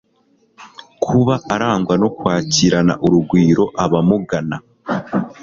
[1.03, 4.57] kuba arangwa no kwakirana urugwiro abamugana